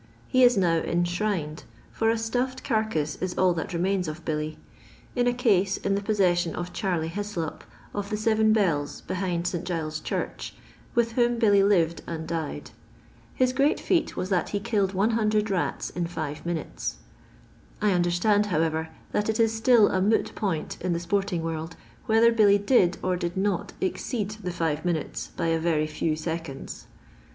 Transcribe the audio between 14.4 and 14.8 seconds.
he